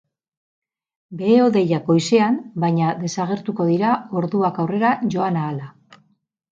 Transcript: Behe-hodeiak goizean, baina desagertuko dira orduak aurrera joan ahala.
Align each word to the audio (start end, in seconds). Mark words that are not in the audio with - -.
Behe-hodeiak 1.19 1.85
goizean, 1.91 2.39
baina 2.65 2.97
desagertuko 3.05 3.69
dira 3.75 3.93
orduak 4.23 4.63
aurrera 4.67 4.97
joan 5.17 5.41
ahala. 5.45 5.75